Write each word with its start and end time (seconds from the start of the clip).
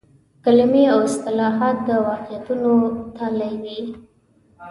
کلمې 0.43 0.83
او 0.91 0.99
اصطلاحات 1.09 1.77
د 1.87 1.89
واقعیتونو 2.07 2.71
تالي 3.15 3.53
وي. 3.63 3.79